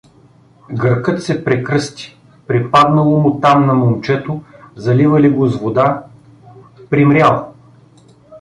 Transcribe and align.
(Гъркът 0.71 1.23
се 1.23 1.43
прекръсти…) 1.45 2.17
Припаднало 2.47 3.19
му 3.19 3.39
там 3.41 3.65
на 3.67 3.73
момчето, 3.73 4.43
заливали 4.75 5.29
го 5.29 5.47
с 5.47 5.55
вода— 5.57 6.03
примрял! 6.89 7.53